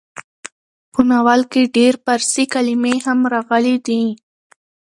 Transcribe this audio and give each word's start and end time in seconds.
په 0.93 1.01
ناول 1.09 1.41
کې 1.51 1.71
ډېر 1.77 1.93
فارسي 2.03 2.43
کلمې 2.53 2.95
هم 3.05 3.19
راغلې 3.33 3.75
ډي. 3.85 4.03